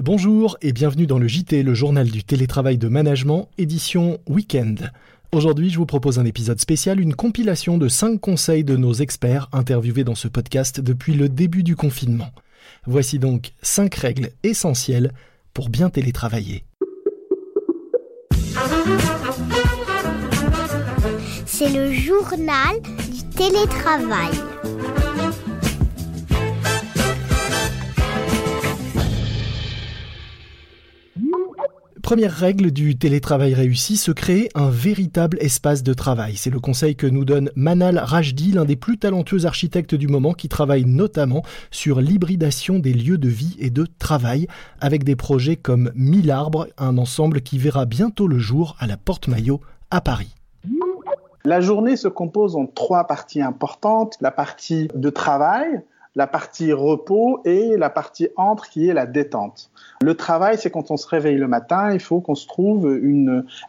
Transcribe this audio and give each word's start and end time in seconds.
Bonjour 0.00 0.56
et 0.62 0.72
bienvenue 0.72 1.08
dans 1.08 1.18
le 1.18 1.26
JT, 1.26 1.64
le 1.64 1.74
journal 1.74 2.08
du 2.08 2.22
télétravail 2.22 2.78
de 2.78 2.86
management, 2.86 3.48
édition 3.58 4.18
Weekend. 4.28 4.92
Aujourd'hui, 5.32 5.70
je 5.70 5.78
vous 5.78 5.86
propose 5.86 6.20
un 6.20 6.24
épisode 6.24 6.60
spécial, 6.60 7.00
une 7.00 7.16
compilation 7.16 7.78
de 7.78 7.88
5 7.88 8.20
conseils 8.20 8.62
de 8.62 8.76
nos 8.76 8.92
experts 8.92 9.48
interviewés 9.52 10.04
dans 10.04 10.14
ce 10.14 10.28
podcast 10.28 10.80
depuis 10.80 11.14
le 11.14 11.28
début 11.28 11.64
du 11.64 11.74
confinement. 11.74 12.30
Voici 12.86 13.18
donc 13.18 13.50
5 13.62 13.92
règles 13.96 14.30
essentielles 14.44 15.10
pour 15.52 15.68
bien 15.68 15.90
télétravailler. 15.90 16.62
C'est 21.44 21.72
le 21.72 21.92
journal 21.92 22.80
du 23.10 23.24
télétravail. 23.36 24.30
Première 32.08 32.32
règle 32.32 32.70
du 32.70 32.96
télétravail 32.96 33.52
réussi, 33.52 33.98
se 33.98 34.12
créer 34.12 34.48
un 34.54 34.70
véritable 34.70 35.36
espace 35.42 35.82
de 35.82 35.92
travail. 35.92 36.36
C'est 36.36 36.48
le 36.48 36.58
conseil 36.58 36.96
que 36.96 37.06
nous 37.06 37.26
donne 37.26 37.50
Manal 37.54 37.98
Rajdi, 37.98 38.52
l'un 38.52 38.64
des 38.64 38.76
plus 38.76 38.96
talentueux 38.96 39.44
architectes 39.44 39.94
du 39.94 40.08
moment 40.08 40.32
qui 40.32 40.48
travaille 40.48 40.86
notamment 40.86 41.42
sur 41.70 42.00
l'hybridation 42.00 42.78
des 42.78 42.94
lieux 42.94 43.18
de 43.18 43.28
vie 43.28 43.58
et 43.58 43.68
de 43.68 43.86
travail 43.98 44.46
avec 44.80 45.04
des 45.04 45.16
projets 45.16 45.56
comme 45.56 45.92
Mille 45.94 46.30
arbres, 46.30 46.68
un 46.78 46.96
ensemble 46.96 47.42
qui 47.42 47.58
verra 47.58 47.84
bientôt 47.84 48.26
le 48.26 48.38
jour 48.38 48.74
à 48.78 48.86
la 48.86 48.96
Porte-Maillot 48.96 49.60
à 49.90 50.00
Paris. 50.00 50.34
La 51.44 51.60
journée 51.60 51.98
se 51.98 52.08
compose 52.08 52.56
en 52.56 52.64
trois 52.64 53.06
parties 53.06 53.42
importantes. 53.42 54.16
La 54.22 54.30
partie 54.30 54.88
de 54.94 55.10
travail, 55.10 55.82
la 56.18 56.26
partie 56.26 56.72
repos 56.72 57.40
et 57.44 57.76
la 57.76 57.90
partie 57.90 58.28
entre 58.36 58.68
qui 58.68 58.88
est 58.88 58.92
la 58.92 59.06
détente. 59.06 59.70
Le 60.02 60.16
travail, 60.16 60.58
c'est 60.58 60.68
quand 60.68 60.90
on 60.90 60.96
se 60.96 61.06
réveille 61.06 61.36
le 61.36 61.46
matin, 61.46 61.92
il 61.92 62.00
faut 62.00 62.20
qu'on 62.20 62.34
se 62.34 62.48
trouve 62.48 63.00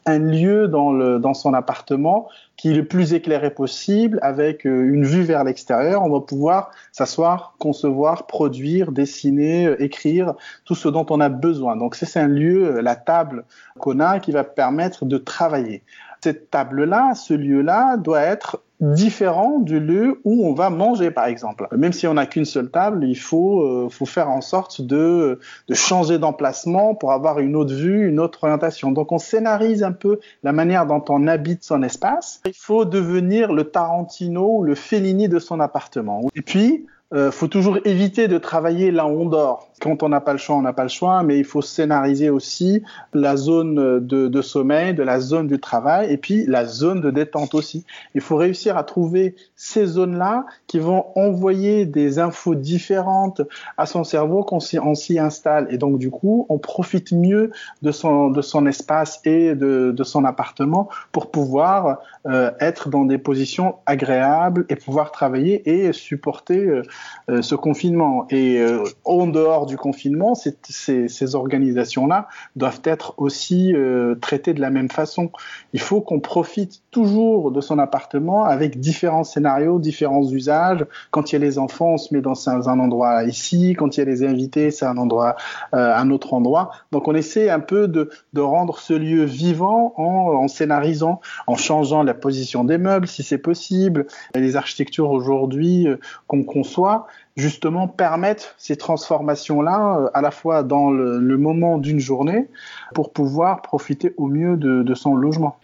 un 0.05 0.19
lieu 0.19 0.67
dans, 0.67 1.19
dans 1.19 1.36
son 1.36 1.53
appartement 1.53 2.28
qui 2.58 2.72
est 2.72 2.73
le 2.73 2.86
plus 2.86 3.14
éclairé 3.14 3.52
possible, 3.52 4.19
avec 4.23 4.66
euh, 4.66 4.91
une 4.91 5.06
vue 5.06 5.22
vers 5.22 5.45
l'extérieur. 5.45 6.02
On 6.03 6.09
va 6.09 6.19
pouvoir 6.19 6.72
s'asseoir, 6.91 7.53
concevoir, 7.58 8.28
produire, 8.28 8.91
dessiner, 8.91 9.67
euh, 9.67 9.81
écrire, 9.81 10.34
tout 10.66 10.75
ce 10.75 10.89
dont 10.89 11.06
on 11.09 11.22
a 11.22 11.30
besoin. 11.30 11.78
Donc 11.78 11.95
c'est 11.95 12.19
un 12.19 12.28
lieu, 12.28 12.66
euh, 12.66 12.81
la 12.81 12.97
table 12.97 13.45
qu'on 13.80 14.02
a, 14.02 14.19
qui 14.19 14.34
va 14.34 14.44
permettre 14.44 15.06
de 15.06 15.17
travailler. 15.17 15.84
Cette 16.22 16.50
table-là, 16.50 17.13
ce 17.16 17.34
lieu-là, 17.34 17.95
doit 17.95 18.22
être 18.22 18.61
différent 18.81 19.59
du 19.59 19.80
lieu 19.80 20.22
où 20.23 20.47
on 20.47 20.53
va 20.53 20.69
manger, 20.69 21.11
par 21.11 21.25
exemple. 21.25 21.67
Même 21.75 21.91
si 21.91 22.08
on 22.08 22.13
n'a 22.13 22.25
qu'une 22.25 22.45
seule 22.45 22.69
table, 22.69 23.05
il 23.05 23.17
faut, 23.17 23.61
euh, 23.61 23.89
faut 23.89 24.05
faire 24.05 24.30
en 24.30 24.41
sorte 24.41 24.81
de, 24.81 25.39
de 25.67 25.73
changer 25.73 26.17
d'emplacement 26.17 26.95
pour 26.95 27.11
avoir 27.11 27.39
une 27.39 27.55
autre 27.55 27.73
vue, 27.73 28.07
une 28.07 28.19
autre 28.19 28.44
orientation. 28.44 28.91
Donc 28.91 29.11
on 29.11 29.17
scénarise 29.17 29.83
un 29.83 29.91
peu 29.91 30.19
la 30.44 30.53
manière 30.53 30.85
dont 30.85 31.03
on 31.09 31.27
habite 31.27 31.63
son 31.63 31.83
espace. 31.83 32.41
Il 32.45 32.53
faut 32.55 32.85
devenir 32.85 33.52
le 33.52 33.66
Tarantino 33.66 34.59
ou 34.59 34.63
le 34.63 34.75
Fellini 34.75 35.27
de 35.27 35.39
son 35.39 35.59
appartement. 35.59 36.22
Et 36.35 36.41
puis, 36.41 36.85
euh, 37.13 37.31
faut 37.31 37.47
toujours 37.47 37.80
éviter 37.85 38.27
de 38.27 38.38
travailler 38.38 38.91
là 38.91 39.07
où 39.07 39.22
on 39.22 39.25
dort. 39.25 39.69
Quand 39.80 40.03
on 40.03 40.09
n'a 40.09 40.22
pas 40.22 40.33
le 40.33 40.38
choix, 40.38 40.55
on 40.55 40.61
n'a 40.61 40.73
pas 40.73 40.83
le 40.83 40.89
choix, 40.89 41.23
mais 41.23 41.38
il 41.38 41.45
faut 41.45 41.61
scénariser 41.61 42.30
aussi 42.30 42.83
la 43.13 43.35
zone 43.38 43.99
de, 44.05 44.41
sommeil, 44.41 44.94
de 44.94 45.03
la 45.03 45.19
zone 45.19 45.47
du 45.47 45.59
travail, 45.59 46.11
et 46.11 46.17
puis 46.17 46.45
la 46.45 46.66
zone 46.66 47.02
de 47.02 47.11
détente 47.11 47.53
aussi. 47.53 47.85
Il 48.16 48.22
faut 48.22 48.38
réussir 48.38 48.77
à 48.77 48.83
trouver 48.83 49.35
ces 49.55 49.85
zones-là 49.85 50.45
qui 50.67 50.80
vont 50.80 51.05
envoyer 51.16 51.85
des 51.85 52.19
infos 52.19 52.55
différentes 52.55 53.41
à 53.77 53.85
son 53.85 54.03
cerveau 54.03 54.44
quand 54.44 54.59
on 54.81 54.95
s'y 54.95 55.19
installe. 55.19 55.67
Et 55.69 55.77
donc, 55.77 56.00
du 56.00 56.11
coup, 56.11 56.45
on 56.50 56.57
profite 56.57 57.11
mieux 57.11 57.52
de 57.81 57.91
son, 57.91 58.30
de 58.30 58.41
son 58.41 58.66
espace 58.66 59.19
et 59.25 59.55
de, 59.55 59.91
de 59.95 60.03
son 60.03 60.25
appartement 60.25 60.89
pour 61.11 61.31
pouvoir 61.31 62.00
euh, 62.25 62.52
être 62.59 62.89
dans 62.89 63.05
des 63.05 63.17
positions 63.17 63.75
agréables 63.85 64.66
et 64.69 64.75
pouvoir 64.75 65.12
travailler 65.12 65.69
et 65.69 65.94
supporter 65.94 66.59
euh, 66.59 66.81
euh, 67.29 67.41
ce 67.41 67.56
confinement. 67.56 68.28
Et 68.29 68.62
en 69.06 69.28
dehors 69.28 69.66
du 69.69 69.78
confinement, 69.78 70.35
ces, 70.35 71.35
organisations-là 71.35 72.28
doivent 72.56 72.81
être 72.84 73.13
aussi 73.18 73.74
euh, 73.74 74.16
traitées 74.16 74.53
de 74.53 74.62
la 74.62 74.69
même 74.69 74.90
façon. 74.90 75.31
Il 75.74 75.80
faut 75.80 76.02
qu'on 76.02 76.19
profite 76.19 76.81
toujours 76.91 77.52
de 77.52 77.62
son 77.62 77.80
appartement 77.80 78.46
avec 78.46 78.80
différents 78.80 79.24
scénarios, 79.24 79.80
différents 79.80 80.28
usages. 80.28 80.85
Quand 81.12 81.31
il 81.31 81.34
y 81.34 81.35
a 81.38 81.40
les 81.40 81.59
enfants, 81.59 81.94
on 81.94 81.97
se 81.97 82.13
met 82.13 82.22
dans 82.22 82.50
un, 82.50 82.68
un 82.68 82.80
endroit 82.80 83.24
ici. 83.24 83.75
Quand 83.78 83.96
il 83.96 84.00
y 84.00 84.03
a 84.03 84.06
les 84.06 84.24
invités, 84.24 84.72
c'est 84.72 84.85
un 84.85 84.97
endroit, 84.97 85.35
euh, 85.74 85.96
un 85.96 86.09
autre 86.09 86.34
endroit. 86.34 86.72
Donc 86.91 87.07
on 87.07 87.16
essaie 87.16 87.50
un 87.50 87.59
peu 87.59 87.88
de, 87.88 88.09
de 88.34 88.41
rendre 88.41 88.80
ce 88.80 88.94
lieu 88.94 89.24
vivant 89.24 89.94
en, 89.97 90.44
en 90.44 90.47
scénarisant, 90.47 91.22
en 91.50 91.56
changeant 91.56 92.04
la 92.04 92.14
position 92.14 92.64
des 92.64 92.78
meubles 92.78 93.08
si 93.08 93.24
c'est 93.24 93.40
possible. 93.40 94.06
Les 94.36 94.56
architectures 94.56 95.10
aujourd'hui 95.10 95.88
qu'on 96.28 96.44
conçoit 96.44 97.08
justement 97.36 97.88
permettre 97.88 98.54
ces 98.58 98.76
transformations-là 98.76 99.98
euh, 99.98 100.10
à 100.14 100.22
la 100.22 100.30
fois 100.30 100.62
dans 100.62 100.92
le, 100.92 101.20
moment 101.38 101.78
d'une 101.78 102.00
journée 102.00 102.48
pour 102.94 103.12
pouvoir 103.14 103.62
profiter 103.62 104.14
au 104.18 104.28
mieux 104.28 104.58
de 104.58 104.94
son 104.94 105.16
logement. 105.16 105.58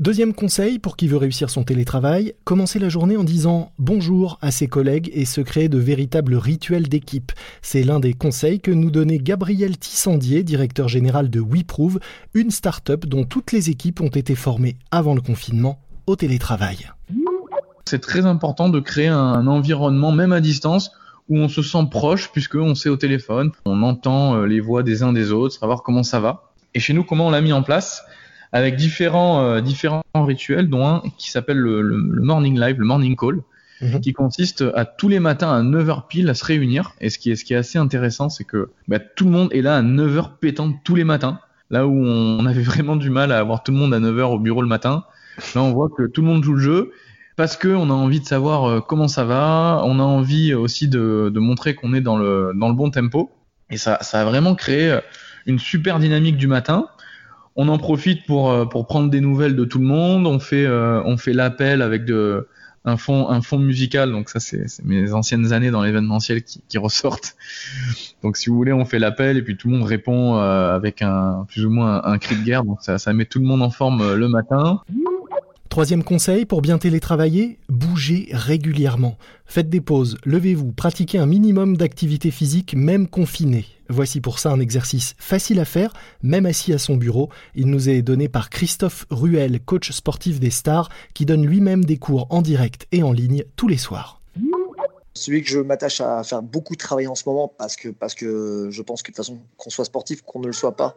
Deuxième 0.00 0.34
conseil 0.34 0.78
pour 0.78 0.96
qui 0.96 1.06
veut 1.06 1.18
réussir 1.18 1.50
son 1.50 1.62
télétravail, 1.62 2.34
commencer 2.44 2.78
la 2.78 2.88
journée 2.88 3.16
en 3.16 3.22
disant 3.22 3.70
bonjour 3.78 4.38
à 4.42 4.50
ses 4.50 4.66
collègues 4.66 5.10
et 5.12 5.24
se 5.24 5.40
créer 5.40 5.68
de 5.68 5.78
véritables 5.78 6.34
rituels 6.34 6.88
d'équipe. 6.88 7.32
C'est 7.62 7.82
l'un 7.82 8.00
des 8.00 8.14
conseils 8.14 8.60
que 8.60 8.70
nous 8.70 8.90
donnait 8.90 9.18
Gabriel 9.18 9.78
Tissandier, 9.78 10.42
directeur 10.42 10.88
général 10.88 11.30
de 11.30 11.40
WeProve, 11.40 12.00
une 12.34 12.50
start-up 12.50 13.06
dont 13.06 13.24
toutes 13.24 13.52
les 13.52 13.70
équipes 13.70 14.00
ont 14.00 14.08
été 14.08 14.34
formées 14.34 14.76
avant 14.90 15.14
le 15.14 15.20
confinement 15.20 15.80
au 16.06 16.16
télétravail 16.16 16.90
c'est 17.90 17.98
très 17.98 18.24
important 18.24 18.68
de 18.68 18.78
créer 18.78 19.08
un, 19.08 19.48
environnement, 19.48 20.12
même 20.12 20.32
à 20.32 20.40
distance, 20.40 20.92
où 21.28 21.38
on 21.38 21.48
se 21.48 21.60
sent 21.60 21.86
proche, 21.90 22.30
puisqu'on 22.30 22.76
sait 22.76 22.88
au 22.88 22.96
téléphone, 22.96 23.50
on 23.64 23.82
entend 23.82 24.36
euh, 24.36 24.46
les 24.46 24.60
voix 24.60 24.84
des 24.84 25.02
uns 25.02 25.12
des 25.12 25.32
autres, 25.32 25.56
savoir 25.56 25.82
comment 25.82 26.04
ça 26.04 26.20
va. 26.20 26.52
Et 26.74 26.78
chez 26.78 26.92
nous, 26.92 27.02
comment 27.02 27.26
on 27.26 27.30
l'a 27.30 27.40
mis 27.40 27.52
en 27.52 27.64
place? 27.64 28.04
Avec 28.52 28.76
différents, 28.76 29.42
euh, 29.42 29.60
différents 29.60 30.02
rituels, 30.14 30.68
dont 30.68 30.86
un 30.86 31.02
qui 31.18 31.30
s'appelle 31.30 31.58
le, 31.58 31.82
le, 31.82 31.96
le, 31.96 32.22
morning 32.22 32.58
live, 32.58 32.78
le 32.78 32.84
morning 32.84 33.16
call, 33.16 33.40
mmh. 33.80 34.00
qui 34.00 34.12
consiste 34.12 34.64
à 34.74 34.84
tous 34.84 35.08
les 35.08 35.20
matins 35.20 35.52
à 35.52 35.62
9h 35.62 36.08
pile 36.08 36.28
à 36.28 36.34
se 36.34 36.44
réunir. 36.44 36.94
Et 37.00 37.10
ce 37.10 37.18
qui 37.18 37.30
est, 37.30 37.36
ce 37.36 37.44
qui 37.44 37.54
est 37.54 37.56
assez 37.56 37.78
intéressant, 37.78 38.28
c'est 38.28 38.44
que 38.44 38.70
bah, 38.88 38.98
tout 38.98 39.24
le 39.24 39.30
monde 39.30 39.48
est 39.52 39.62
là 39.62 39.76
à 39.76 39.82
9h 39.82 40.38
pétant 40.40 40.72
tous 40.84 40.94
les 40.94 41.04
matins. 41.04 41.40
Là 41.70 41.86
où 41.86 41.94
on 41.94 42.44
avait 42.46 42.62
vraiment 42.62 42.96
du 42.96 43.10
mal 43.10 43.30
à 43.32 43.38
avoir 43.38 43.62
tout 43.62 43.72
le 43.72 43.78
monde 43.78 43.94
à 43.94 44.00
9h 44.00 44.22
au 44.24 44.38
bureau 44.38 44.62
le 44.62 44.68
matin, 44.68 45.04
là 45.54 45.62
on 45.62 45.72
voit 45.72 45.88
que 45.88 46.06
tout 46.06 46.20
le 46.20 46.26
monde 46.26 46.42
joue 46.42 46.54
le 46.54 46.60
jeu 46.60 46.92
parce 47.36 47.56
que 47.56 47.68
on 47.68 47.88
a 47.88 47.94
envie 47.94 48.20
de 48.20 48.26
savoir 48.26 48.68
euh, 48.68 48.80
comment 48.80 49.08
ça 49.08 49.24
va, 49.24 49.80
on 49.84 49.98
a 49.98 50.02
envie 50.02 50.52
aussi 50.52 50.88
de, 50.88 51.30
de 51.32 51.40
montrer 51.40 51.74
qu'on 51.74 51.94
est 51.94 52.00
dans 52.00 52.18
le, 52.18 52.52
dans 52.54 52.68
le 52.68 52.74
bon 52.74 52.90
tempo. 52.90 53.30
Et 53.70 53.76
ça, 53.78 53.98
ça 54.02 54.20
a 54.20 54.24
vraiment 54.24 54.54
créé 54.54 54.90
euh, 54.90 55.00
une 55.46 55.58
super 55.58 55.98
dynamique 56.00 56.36
du 56.36 56.48
matin. 56.48 56.88
On 57.56 57.68
en 57.68 57.78
profite 57.78 58.24
pour, 58.26 58.50
euh, 58.50 58.64
pour 58.64 58.86
prendre 58.86 59.10
des 59.10 59.20
nouvelles 59.20 59.56
de 59.56 59.64
tout 59.64 59.78
le 59.78 59.86
monde. 59.86 60.26
On 60.26 60.38
fait, 60.38 60.66
fait 61.18 61.32
l'appel 61.32 61.82
avec 61.82 62.02
un 62.84 62.96
fond, 62.96 63.58
musical. 63.58 64.12
Donc 64.12 64.30
ça, 64.30 64.40
c'est 64.40 64.66
mes 64.84 65.12
anciennes 65.12 65.52
années 65.52 65.70
dans 65.70 65.82
l'événementiel 65.82 66.42
qui, 66.42 66.62
qui, 66.68 66.78
ressortent. 66.78 67.36
Donc 68.22 68.36
si 68.36 68.48
vous 68.48 68.56
voulez, 68.56 68.72
on 68.72 68.84
fait 68.84 68.98
l'appel 68.98 69.36
et 69.36 69.42
puis 69.42 69.56
tout 69.56 69.68
le 69.68 69.74
monde 69.74 69.86
répond 69.86 70.36
avec 70.36 71.02
un 71.02 71.44
plus 71.48 71.66
ou 71.66 71.70
moins 71.70 72.02
un, 72.04 72.18
cri 72.18 72.36
de 72.36 72.42
guerre. 72.42 72.64
Donc 72.64 72.78
ça, 72.82 72.98
ça 72.98 73.12
met 73.12 73.24
tout 73.24 73.40
le 73.40 73.46
monde 73.46 73.62
en 73.62 73.70
forme 73.70 74.14
le 74.14 74.28
matin. 74.28 74.80
Troisième 75.70 76.02
conseil, 76.02 76.46
pour 76.46 76.62
bien 76.62 76.78
télétravailler, 76.78 77.60
bougez 77.68 78.28
régulièrement. 78.32 79.16
Faites 79.46 79.70
des 79.70 79.80
pauses, 79.80 80.18
levez-vous, 80.24 80.72
pratiquez 80.72 81.18
un 81.18 81.26
minimum 81.26 81.76
d'activité 81.76 82.32
physique, 82.32 82.74
même 82.74 83.06
confiné. 83.06 83.66
Voici 83.92 84.20
pour 84.20 84.38
ça 84.38 84.52
un 84.52 84.60
exercice 84.60 85.16
facile 85.18 85.58
à 85.58 85.64
faire, 85.64 85.92
même 86.22 86.46
assis 86.46 86.72
à 86.72 86.78
son 86.78 86.94
bureau. 86.94 87.28
Il 87.56 87.66
nous 87.66 87.88
est 87.88 88.02
donné 88.02 88.28
par 88.28 88.48
Christophe 88.48 89.04
Ruel, 89.10 89.58
coach 89.58 89.90
sportif 89.90 90.38
des 90.38 90.50
stars, 90.50 90.90
qui 91.12 91.26
donne 91.26 91.44
lui-même 91.44 91.84
des 91.84 91.96
cours 91.96 92.28
en 92.30 92.40
direct 92.40 92.86
et 92.92 93.02
en 93.02 93.10
ligne 93.10 93.42
tous 93.56 93.66
les 93.66 93.76
soirs. 93.76 94.20
Celui 95.14 95.42
que 95.42 95.48
je 95.48 95.58
m'attache 95.58 96.00
à 96.00 96.22
faire 96.22 96.40
beaucoup 96.40 96.74
de 96.74 96.78
travail 96.78 97.08
en 97.08 97.16
ce 97.16 97.28
moment, 97.28 97.48
parce 97.48 97.74
que, 97.74 97.88
parce 97.88 98.14
que 98.14 98.68
je 98.70 98.80
pense 98.80 99.02
que 99.02 99.10
de 99.10 99.16
toute 99.16 99.24
façon, 99.24 99.40
qu'on 99.56 99.70
soit 99.70 99.84
sportif, 99.84 100.22
qu'on 100.22 100.38
ne 100.38 100.46
le 100.46 100.52
soit 100.52 100.76
pas, 100.76 100.94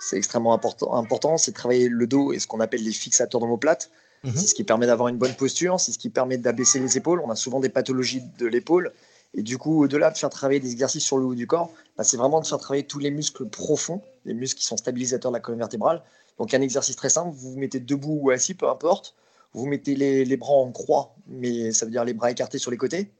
c'est 0.00 0.16
extrêmement 0.16 0.54
important, 0.54 0.92
important 0.96 1.36
c'est 1.36 1.52
travailler 1.52 1.88
le 1.88 2.06
dos 2.08 2.32
et 2.32 2.40
ce 2.40 2.48
qu'on 2.48 2.58
appelle 2.58 2.82
les 2.82 2.92
fixateurs 2.92 3.40
d'omoplate. 3.40 3.92
Mmh. 4.24 4.30
C'est 4.34 4.46
ce 4.48 4.54
qui 4.54 4.64
permet 4.64 4.86
d'avoir 4.86 5.06
une 5.06 5.18
bonne 5.18 5.34
posture, 5.34 5.78
c'est 5.78 5.92
ce 5.92 5.98
qui 5.98 6.10
permet 6.10 6.36
d'abaisser 6.36 6.80
les 6.80 6.96
épaules. 6.96 7.22
On 7.24 7.30
a 7.30 7.36
souvent 7.36 7.60
des 7.60 7.68
pathologies 7.68 8.22
de 8.38 8.46
l'épaule. 8.46 8.92
Et 9.34 9.42
du 9.42 9.58
coup, 9.58 9.82
au-delà 9.82 10.10
de 10.10 10.16
faire 10.16 10.30
travailler 10.30 10.60
des 10.60 10.70
exercices 10.70 11.04
sur 11.04 11.18
le 11.18 11.24
haut 11.24 11.34
du 11.34 11.46
corps, 11.46 11.70
bah, 11.96 12.04
c'est 12.04 12.16
vraiment 12.16 12.40
de 12.40 12.46
faire 12.46 12.58
travailler 12.58 12.86
tous 12.86 13.00
les 13.00 13.10
muscles 13.10 13.46
profonds, 13.46 14.00
les 14.24 14.34
muscles 14.34 14.60
qui 14.60 14.66
sont 14.66 14.76
stabilisateurs 14.76 15.32
de 15.32 15.36
la 15.36 15.40
colonne 15.40 15.58
vertébrale. 15.58 16.02
Donc 16.38 16.54
un 16.54 16.60
exercice 16.60 16.96
très 16.96 17.10
simple, 17.10 17.34
vous 17.34 17.52
vous 17.52 17.58
mettez 17.58 17.80
debout 17.80 18.18
ou 18.22 18.30
assis, 18.30 18.54
peu 18.54 18.68
importe. 18.68 19.14
Vous 19.52 19.66
mettez 19.66 19.94
les, 19.94 20.24
les 20.24 20.36
bras 20.36 20.54
en 20.54 20.72
croix, 20.72 21.14
mais 21.28 21.72
ça 21.72 21.84
veut 21.84 21.92
dire 21.92 22.04
les 22.04 22.14
bras 22.14 22.30
écartés 22.30 22.58
sur 22.58 22.70
les 22.70 22.76
côtés. 22.76 23.10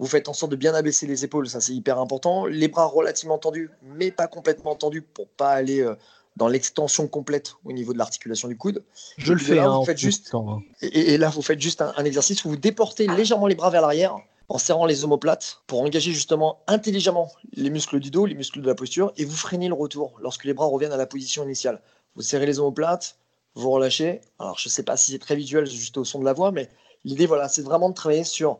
Vous 0.00 0.06
faites 0.06 0.28
en 0.28 0.32
sorte 0.32 0.50
de 0.50 0.56
bien 0.56 0.74
abaisser 0.74 1.06
les 1.06 1.24
épaules, 1.24 1.48
ça 1.48 1.60
c'est 1.60 1.74
hyper 1.74 1.98
important. 1.98 2.46
Les 2.46 2.68
bras 2.68 2.86
relativement 2.86 3.38
tendus, 3.38 3.70
mais 3.82 4.10
pas 4.10 4.26
complètement 4.26 4.74
tendus 4.74 5.02
pour 5.02 5.28
pas 5.28 5.50
aller 5.50 5.80
euh, 5.80 5.94
dans 6.36 6.48
l'extension 6.48 7.06
complète 7.06 7.54
au 7.64 7.72
niveau 7.72 7.92
de 7.92 7.98
l'articulation 7.98 8.48
du 8.48 8.56
coude. 8.56 8.82
Je 9.18 9.32
le 9.32 9.38
fais. 9.38 9.56
Là, 9.56 9.66
hein, 9.66 9.78
vous 9.78 9.84
faites 9.84 9.98
juste, 9.98 10.32
et, 10.80 11.12
et, 11.12 11.18
là, 11.18 11.28
vous 11.28 11.42
faites 11.42 11.60
juste 11.60 11.82
un, 11.82 11.92
un 11.96 12.04
exercice 12.04 12.44
où 12.44 12.48
vous 12.48 12.56
déportez 12.56 13.06
légèrement 13.06 13.46
les 13.46 13.54
bras 13.54 13.70
vers 13.70 13.82
l'arrière 13.82 14.16
en 14.50 14.58
serrant 14.58 14.84
les 14.84 15.04
omoplates 15.04 15.62
pour 15.68 15.80
engager 15.80 16.12
justement 16.12 16.58
intelligemment 16.66 17.30
les 17.52 17.70
muscles 17.70 18.00
du 18.00 18.10
dos, 18.10 18.26
les 18.26 18.34
muscles 18.34 18.60
de 18.60 18.66
la 18.66 18.74
posture, 18.74 19.12
et 19.16 19.24
vous 19.24 19.36
freinez 19.36 19.68
le 19.68 19.74
retour 19.74 20.18
lorsque 20.20 20.44
les 20.44 20.52
bras 20.52 20.66
reviennent 20.66 20.92
à 20.92 20.96
la 20.96 21.06
position 21.06 21.44
initiale. 21.44 21.80
Vous 22.16 22.22
serrez 22.22 22.46
les 22.46 22.58
omoplates, 22.58 23.16
vous 23.54 23.70
relâchez. 23.70 24.20
Alors, 24.40 24.58
je 24.58 24.68
ne 24.68 24.72
sais 24.72 24.82
pas 24.82 24.96
si 24.96 25.12
c'est 25.12 25.20
très 25.20 25.36
visuel 25.36 25.66
juste 25.66 25.96
au 25.98 26.04
son 26.04 26.18
de 26.18 26.24
la 26.24 26.32
voix, 26.32 26.50
mais 26.50 26.68
l'idée, 27.04 27.26
voilà, 27.26 27.48
c'est 27.48 27.62
vraiment 27.62 27.90
de 27.90 27.94
travailler 27.94 28.24
sur. 28.24 28.58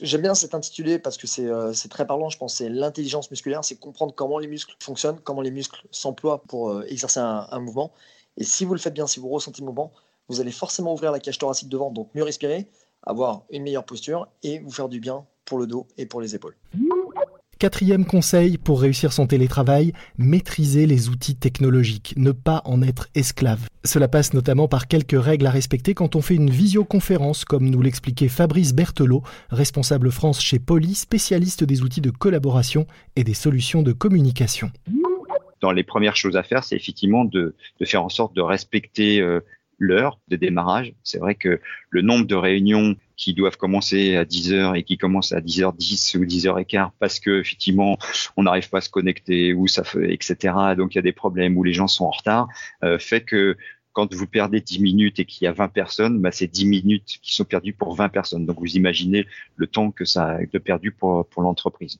J'aime 0.00 0.22
bien 0.22 0.36
cet 0.36 0.54
intitulé 0.54 1.00
parce 1.00 1.16
que 1.16 1.26
euh, 1.40 1.72
c'est 1.72 1.88
très 1.88 2.06
parlant, 2.06 2.30
je 2.30 2.38
pense. 2.38 2.54
C'est 2.54 2.68
l'intelligence 2.68 3.28
musculaire, 3.28 3.64
c'est 3.64 3.74
comprendre 3.74 4.14
comment 4.14 4.38
les 4.38 4.46
muscles 4.46 4.76
fonctionnent, 4.78 5.18
comment 5.24 5.42
les 5.42 5.50
muscles 5.50 5.84
s'emploient 5.90 6.44
pour 6.44 6.70
euh, 6.70 6.86
exercer 6.88 7.18
un, 7.18 7.48
un, 7.50 7.58
mouvement. 7.58 7.92
Et 8.36 8.44
si 8.44 8.64
vous 8.64 8.74
le 8.74 8.80
faites 8.80 8.94
bien, 8.94 9.08
si 9.08 9.18
vous 9.18 9.28
ressentez 9.28 9.60
le 9.60 9.66
mouvement, 9.66 9.90
vous 10.28 10.40
allez 10.40 10.52
forcément 10.52 10.92
ouvrir 10.92 11.10
la 11.10 11.18
cage 11.18 11.38
thoracique 11.38 11.68
devant, 11.68 11.90
donc 11.90 12.14
mieux 12.14 12.22
respirer, 12.22 12.70
avoir 13.02 13.42
une 13.50 13.64
meilleure 13.64 13.84
posture 13.84 14.28
et 14.44 14.60
vous 14.60 14.70
faire 14.70 14.88
du 14.88 15.00
bien 15.00 15.26
pour 15.52 15.58
le 15.58 15.66
dos 15.66 15.86
et 15.98 16.06
pour 16.06 16.22
les 16.22 16.34
épaules. 16.34 16.54
Quatrième 17.58 18.06
conseil 18.06 18.56
pour 18.56 18.80
réussir 18.80 19.12
son 19.12 19.26
télétravail, 19.26 19.92
maîtriser 20.16 20.86
les 20.86 21.10
outils 21.10 21.36
technologiques, 21.36 22.14
ne 22.16 22.32
pas 22.32 22.62
en 22.64 22.80
être 22.80 23.10
esclave. 23.14 23.68
Cela 23.84 24.08
passe 24.08 24.32
notamment 24.32 24.66
par 24.66 24.88
quelques 24.88 25.22
règles 25.22 25.46
à 25.46 25.50
respecter 25.50 25.92
quand 25.92 26.16
on 26.16 26.22
fait 26.22 26.36
une 26.36 26.48
visioconférence, 26.48 27.44
comme 27.44 27.68
nous 27.68 27.82
l'expliquait 27.82 28.28
Fabrice 28.28 28.72
Berthelot, 28.72 29.22
responsable 29.50 30.10
France 30.10 30.40
chez 30.40 30.58
Poly, 30.58 30.94
spécialiste 30.94 31.64
des 31.64 31.82
outils 31.82 32.00
de 32.00 32.08
collaboration 32.10 32.86
et 33.14 33.22
des 33.22 33.34
solutions 33.34 33.82
de 33.82 33.92
communication. 33.92 34.70
Dans 35.60 35.72
les 35.72 35.84
premières 35.84 36.16
choses 36.16 36.36
à 36.36 36.42
faire, 36.42 36.64
c'est 36.64 36.76
effectivement 36.76 37.26
de, 37.26 37.54
de, 37.78 37.84
faire 37.84 38.02
en 38.02 38.08
sorte 38.08 38.34
de 38.34 38.40
respecter 38.40 39.20
euh, 39.20 39.40
l'heure 39.78 40.18
de 40.28 40.36
démarrage. 40.36 40.94
C'est 41.02 41.18
vrai 41.18 41.34
que 41.34 41.60
le 41.90 42.00
nombre 42.00 42.26
de 42.26 42.36
réunions 42.36 42.96
qui 43.16 43.34
doivent 43.34 43.56
commencer 43.56 44.16
à 44.16 44.24
10h 44.24 44.76
et 44.76 44.82
qui 44.82 44.98
commencent 44.98 45.32
à 45.32 45.40
10h10 45.40 46.16
ou 46.16 46.24
10h15 46.24 46.90
parce 46.98 47.20
que 47.20 47.40
effectivement 47.40 47.98
on 48.36 48.44
n'arrive 48.44 48.68
pas 48.68 48.78
à 48.78 48.80
se 48.80 48.90
connecter 48.90 49.52
ou 49.52 49.66
ça 49.68 49.84
fait 49.84 50.12
etc. 50.12 50.54
Donc 50.76 50.94
il 50.94 50.96
y 50.96 50.98
a 50.98 51.02
des 51.02 51.12
problèmes 51.12 51.56
où 51.56 51.64
les 51.64 51.72
gens 51.72 51.88
sont 51.88 52.04
en 52.04 52.10
retard, 52.10 52.48
euh, 52.84 52.98
fait 52.98 53.22
que 53.22 53.56
quand 53.92 54.14
vous 54.14 54.26
perdez 54.26 54.60
10 54.60 54.80
minutes 54.80 55.20
et 55.20 55.24
qu'il 55.24 55.44
y 55.44 55.48
a 55.48 55.52
20 55.52 55.68
personnes, 55.68 56.20
bah, 56.20 56.30
c'est 56.32 56.46
10 56.46 56.66
minutes 56.66 57.18
qui 57.22 57.34
sont 57.34 57.44
perdues 57.44 57.72
pour 57.72 57.94
20 57.94 58.08
personnes. 58.08 58.46
Donc 58.46 58.58
vous 58.58 58.76
imaginez 58.76 59.26
le 59.56 59.66
temps 59.66 59.90
que 59.90 60.04
ça 60.04 60.30
a 60.30 60.46
de 60.46 60.58
perdu 60.58 60.92
pour, 60.92 61.26
pour 61.26 61.42
l'entreprise. 61.42 61.98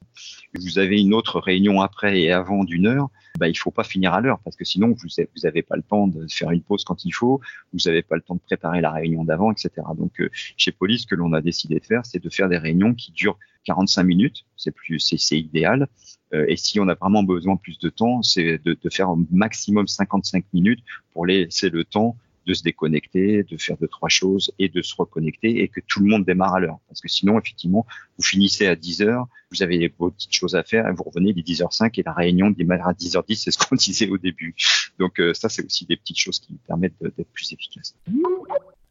Vous 0.54 0.78
avez 0.78 1.00
une 1.00 1.14
autre 1.14 1.38
réunion 1.40 1.80
après 1.80 2.20
et 2.20 2.32
avant 2.32 2.64
d'une 2.64 2.86
heure, 2.86 3.08
bah, 3.38 3.48
il 3.48 3.56
faut 3.56 3.70
pas 3.70 3.84
finir 3.84 4.14
à 4.14 4.20
l'heure 4.20 4.38
parce 4.44 4.56
que 4.56 4.64
sinon 4.64 4.88
vous 4.88 5.08
vous 5.34 5.46
avez 5.46 5.62
pas 5.62 5.76
le 5.76 5.82
temps 5.82 6.06
de 6.06 6.26
faire 6.30 6.50
une 6.50 6.62
pause 6.62 6.84
quand 6.84 7.04
il 7.04 7.12
faut, 7.12 7.40
vous 7.72 7.80
n'avez 7.86 8.02
pas 8.02 8.16
le 8.16 8.22
temps 8.22 8.34
de 8.34 8.40
préparer 8.40 8.80
la 8.80 8.90
réunion 8.90 9.24
d'avant, 9.24 9.52
etc. 9.52 9.70
Donc 9.96 10.20
euh, 10.20 10.30
chez 10.32 10.72
Police, 10.72 11.02
ce 11.02 11.06
que 11.06 11.14
l'on 11.14 11.32
a 11.32 11.40
décidé 11.40 11.78
de 11.78 11.84
faire, 11.84 12.04
c'est 12.04 12.22
de 12.22 12.30
faire 12.30 12.48
des 12.48 12.58
réunions 12.58 12.94
qui 12.94 13.12
durent 13.12 13.38
45 13.64 14.02
minutes, 14.02 14.44
c'est 14.56 14.70
plus, 14.70 14.98
c'est 14.98 15.38
idéal. 15.38 15.88
Euh, 16.34 16.46
et 16.48 16.56
si 16.56 16.80
on 16.80 16.88
a 16.88 16.94
vraiment 16.94 17.22
besoin 17.22 17.56
plus 17.56 17.78
de 17.78 17.88
temps, 17.88 18.22
c'est 18.22 18.58
de, 18.64 18.76
de, 18.80 18.90
faire 18.90 19.10
au 19.10 19.18
maximum 19.30 19.86
55 19.86 20.44
minutes 20.52 20.80
pour 21.12 21.26
laisser 21.26 21.70
le 21.70 21.84
temps 21.84 22.16
de 22.46 22.54
se 22.54 22.62
déconnecter, 22.62 23.44
de 23.44 23.56
faire 23.56 23.76
deux 23.76 23.88
trois 23.88 24.08
choses 24.08 24.52
et 24.58 24.68
de 24.68 24.82
se 24.82 24.94
reconnecter 24.96 25.62
et 25.62 25.68
que 25.68 25.80
tout 25.86 26.00
le 26.00 26.06
monde 26.06 26.24
démarre 26.24 26.54
à 26.54 26.60
l'heure. 26.60 26.78
Parce 26.88 27.00
que 27.00 27.08
sinon, 27.08 27.38
effectivement, 27.38 27.86
vous 28.18 28.24
finissez 28.24 28.66
à 28.66 28.74
10 28.74 29.02
heures, 29.02 29.26
vous 29.50 29.62
avez 29.62 29.92
vos 29.98 30.10
petites 30.10 30.34
choses 30.34 30.56
à 30.56 30.62
faire 30.62 30.88
et 30.88 30.92
vous 30.92 31.04
revenez 31.04 31.32
les 31.32 31.42
10h05 31.42 31.92
et 31.98 32.02
la 32.02 32.12
réunion 32.12 32.50
démarre 32.50 32.88
à 32.88 32.92
10h10, 32.92 33.36
c'est 33.36 33.50
ce 33.50 33.58
qu'on 33.58 33.76
disait 33.76 34.08
au 34.08 34.18
début. 34.18 34.54
Donc 34.98 35.20
euh, 35.20 35.34
ça, 35.34 35.48
c'est 35.48 35.64
aussi 35.64 35.86
des 35.86 35.96
petites 35.96 36.18
choses 36.18 36.40
qui 36.40 36.54
permettent 36.66 37.00
d'être 37.00 37.30
plus 37.32 37.52
efficaces. 37.52 37.94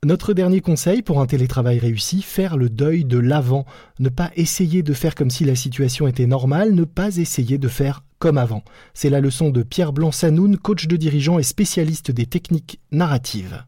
Notre 0.03 0.33
dernier 0.33 0.61
conseil 0.61 1.03
pour 1.03 1.21
un 1.21 1.27
télétravail 1.27 1.77
réussi, 1.77 2.23
faire 2.23 2.57
le 2.57 2.69
deuil 2.69 3.05
de 3.05 3.19
l'avant. 3.19 3.67
Ne 3.99 4.09
pas 4.09 4.31
essayer 4.35 4.81
de 4.81 4.93
faire 4.93 5.13
comme 5.13 5.29
si 5.29 5.45
la 5.45 5.53
situation 5.53 6.07
était 6.07 6.25
normale, 6.25 6.73
ne 6.73 6.85
pas 6.85 7.17
essayer 7.17 7.59
de 7.59 7.67
faire 7.67 8.03
comme 8.17 8.39
avant. 8.39 8.63
C'est 8.95 9.11
la 9.11 9.21
leçon 9.21 9.51
de 9.51 9.61
Pierre 9.61 9.93
Blanc-Sanoun, 9.93 10.57
coach 10.57 10.87
de 10.87 10.95
dirigeant 10.95 11.37
et 11.37 11.43
spécialiste 11.43 12.09
des 12.09 12.25
techniques 12.25 12.79
narratives 12.91 13.63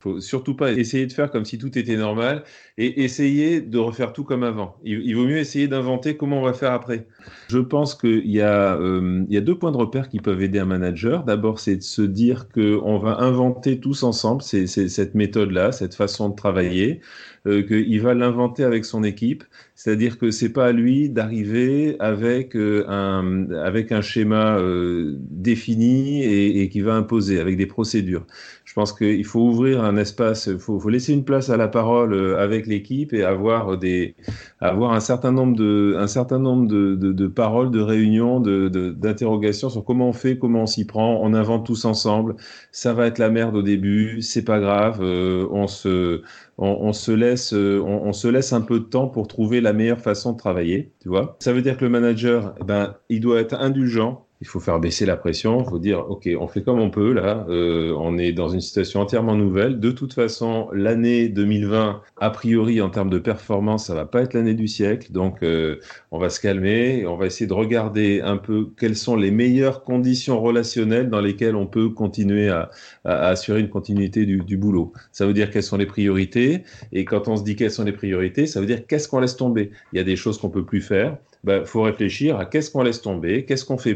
faut 0.00 0.20
surtout 0.20 0.54
pas 0.54 0.72
essayer 0.72 1.06
de 1.06 1.12
faire 1.12 1.30
comme 1.30 1.44
si 1.44 1.58
tout 1.58 1.76
était 1.76 1.96
normal 1.96 2.44
et 2.76 3.02
essayer 3.02 3.60
de 3.60 3.78
refaire 3.78 4.12
tout 4.12 4.22
comme 4.22 4.44
avant. 4.44 4.76
Il, 4.84 5.14
vaut 5.16 5.26
mieux 5.26 5.38
essayer 5.38 5.66
d'inventer 5.66 6.16
comment 6.16 6.38
on 6.38 6.44
va 6.44 6.52
faire 6.52 6.72
après. 6.72 7.06
Je 7.48 7.58
pense 7.58 7.96
qu'il 7.96 8.30
y, 8.30 8.40
euh, 8.40 9.24
il 9.28 9.34
y 9.34 9.36
a 9.36 9.40
deux 9.40 9.58
points 9.58 9.72
de 9.72 9.76
repère 9.76 10.08
qui 10.08 10.20
peuvent 10.20 10.40
aider 10.40 10.60
un 10.60 10.66
manager. 10.66 11.24
D'abord, 11.24 11.58
c'est 11.58 11.76
de 11.76 11.82
se 11.82 12.02
dire 12.02 12.48
qu'on 12.48 12.98
va 12.98 13.18
inventer 13.18 13.80
tous 13.80 14.04
ensemble 14.04 14.42
cette 14.42 15.14
méthode-là, 15.16 15.72
cette 15.72 15.96
façon 15.96 16.28
de 16.28 16.36
travailler, 16.36 17.00
euh, 17.46 17.62
qu'il 17.62 18.00
va 18.00 18.14
l'inventer 18.14 18.62
avec 18.62 18.84
son 18.84 19.02
équipe. 19.02 19.42
C'est-à-dire 19.78 20.18
que 20.18 20.32
c'est 20.32 20.48
pas 20.48 20.66
à 20.66 20.72
lui 20.72 21.08
d'arriver 21.08 21.94
avec 22.00 22.56
euh, 22.56 22.84
un 22.88 23.48
avec 23.52 23.92
un 23.92 24.00
schéma 24.00 24.58
euh, 24.58 25.14
défini 25.30 26.20
et, 26.24 26.62
et, 26.62 26.68
qui 26.68 26.80
va 26.80 26.94
imposer 26.94 27.38
avec 27.38 27.56
des 27.56 27.66
procédures. 27.66 28.26
Je 28.64 28.74
pense 28.74 28.92
qu'il 28.92 29.24
faut 29.24 29.40
ouvrir 29.40 29.84
un 29.84 29.96
espace, 29.96 30.46
il 30.46 30.58
faut, 30.58 30.80
faut, 30.80 30.88
laisser 30.88 31.12
une 31.12 31.24
place 31.24 31.48
à 31.48 31.56
la 31.56 31.68
parole 31.68 32.12
euh, 32.12 32.40
avec 32.40 32.66
l'équipe 32.66 33.12
et 33.12 33.22
avoir 33.22 33.78
des 33.78 34.16
avoir 34.60 34.92
un 34.92 35.00
certain 35.00 35.30
nombre 35.30 35.56
de 35.56 35.94
un 35.96 36.08
certain 36.08 36.40
nombre 36.40 36.66
de, 36.66 36.96
de, 36.96 37.12
de 37.12 37.26
paroles, 37.28 37.70
de 37.70 37.80
réunions, 37.80 38.40
de 38.40 38.68
d'interrogations 38.68 39.70
sur 39.70 39.84
comment 39.84 40.08
on 40.08 40.12
fait, 40.12 40.36
comment 40.38 40.62
on 40.62 40.66
s'y 40.66 40.84
prend. 40.86 41.20
On 41.22 41.34
invente 41.34 41.64
tous 41.66 41.84
ensemble. 41.84 42.34
Ça 42.72 42.92
va 42.94 43.06
être 43.06 43.18
la 43.18 43.30
merde 43.30 43.54
au 43.54 43.62
début, 43.62 44.20
c'est 44.22 44.44
pas 44.44 44.58
grave. 44.58 45.00
on 45.00 45.66
se 45.68 46.22
on, 46.60 46.92
se 46.92 47.12
laisse 47.12 47.52
on, 47.52 48.02
on 48.04 48.12
se 48.12 48.26
laisse 48.26 48.52
un 48.52 48.60
peu 48.60 48.80
de 48.80 48.84
temps 48.84 49.06
pour 49.06 49.28
trouver 49.28 49.60
la 49.60 49.68
la 49.68 49.74
meilleure 49.74 50.00
façon 50.00 50.32
de 50.32 50.38
travailler, 50.38 50.92
tu 51.00 51.08
vois. 51.10 51.36
Ça 51.40 51.52
veut 51.52 51.60
dire 51.62 51.76
que 51.76 51.84
le 51.84 51.90
manager, 51.90 52.54
eh 52.60 52.64
ben, 52.64 52.96
il 53.10 53.20
doit 53.20 53.38
être 53.40 53.54
indulgent 53.54 54.26
il 54.40 54.46
faut 54.46 54.60
faire 54.60 54.78
baisser 54.78 55.04
la 55.04 55.16
pression, 55.16 55.62
il 55.62 55.68
faut 55.68 55.78
dire, 55.78 56.08
OK, 56.08 56.28
on 56.38 56.46
fait 56.46 56.62
comme 56.62 56.78
on 56.78 56.90
peut 56.90 57.12
là, 57.12 57.44
euh, 57.48 57.92
on 57.98 58.18
est 58.18 58.32
dans 58.32 58.48
une 58.48 58.60
situation 58.60 59.00
entièrement 59.00 59.34
nouvelle. 59.34 59.80
De 59.80 59.90
toute 59.90 60.12
façon, 60.12 60.68
l'année 60.72 61.28
2020, 61.28 62.00
a 62.18 62.30
priori, 62.30 62.80
en 62.80 62.88
termes 62.88 63.10
de 63.10 63.18
performance, 63.18 63.86
ça 63.86 63.94
va 63.94 64.04
pas 64.04 64.22
être 64.22 64.34
l'année 64.34 64.54
du 64.54 64.68
siècle, 64.68 65.10
donc 65.10 65.42
euh, 65.42 65.80
on 66.12 66.18
va 66.18 66.30
se 66.30 66.40
calmer, 66.40 67.04
on 67.06 67.16
va 67.16 67.26
essayer 67.26 67.48
de 67.48 67.52
regarder 67.52 68.20
un 68.20 68.36
peu 68.36 68.68
quelles 68.78 68.96
sont 68.96 69.16
les 69.16 69.32
meilleures 69.32 69.82
conditions 69.82 70.40
relationnelles 70.40 71.10
dans 71.10 71.20
lesquelles 71.20 71.56
on 71.56 71.66
peut 71.66 71.88
continuer 71.88 72.48
à, 72.48 72.70
assurer 73.04 73.60
une 73.60 73.68
continuité 73.68 74.24
du, 74.24 74.56
boulot. 74.56 74.92
Ça 75.12 75.26
veut 75.26 75.32
dire 75.32 75.50
quelles 75.50 75.62
sont 75.62 75.76
les 75.76 75.86
priorités, 75.86 76.62
et 76.92 77.04
quand 77.04 77.26
on 77.26 77.36
se 77.36 77.42
dit 77.42 77.56
quelles 77.56 77.70
sont 77.70 77.84
les 77.84 77.92
priorités, 77.92 78.46
ça 78.46 78.60
veut 78.60 78.66
dire 78.66 78.86
qu'est-ce 78.86 79.08
qu'on 79.08 79.20
laisse 79.20 79.36
tomber. 79.36 79.70
Il 79.92 79.96
y 79.96 80.00
a 80.00 80.04
des 80.04 80.16
choses 80.16 80.38
qu'on 80.38 80.50
peut 80.50 80.64
plus 80.64 80.80
faire, 80.80 81.16
il 81.44 81.46
bah, 81.46 81.64
faut 81.64 81.82
réfléchir 81.82 82.36
à 82.36 82.44
qu'est-ce 82.44 82.70
qu'on 82.70 82.82
laisse 82.82 83.00
tomber, 83.00 83.44
qu'est-ce 83.44 83.64
qu'on 83.64 83.78
fait 83.78 83.94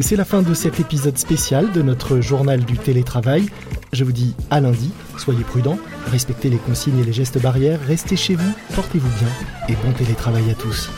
C'est 0.00 0.16
la 0.16 0.24
fin 0.24 0.42
de 0.42 0.54
cet 0.54 0.80
épisode 0.80 1.16
spécial 1.18 1.70
de 1.72 1.80
notre 1.80 2.20
journal 2.20 2.64
du 2.64 2.76
télétravail. 2.76 3.48
Je 3.92 4.02
vous 4.02 4.12
dis 4.12 4.34
à 4.50 4.60
lundi, 4.60 4.90
soyez 5.18 5.44
prudents, 5.44 5.78
respectez 6.06 6.50
les 6.50 6.56
consignes 6.56 6.98
et 6.98 7.04
les 7.04 7.12
gestes 7.12 7.40
barrières, 7.40 7.80
restez 7.86 8.16
chez 8.16 8.34
vous, 8.34 8.52
portez-vous 8.74 9.08
bien 9.18 9.28
et 9.68 9.74
bon 9.84 9.92
télétravail 9.92 10.50
à 10.50 10.54
tous. 10.54 10.90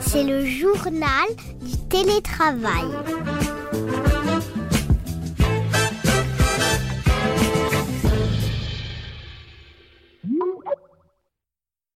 C'est 0.00 0.24
le 0.24 0.46
journal 0.46 1.28
du 1.62 1.76
télétravail. 1.88 2.86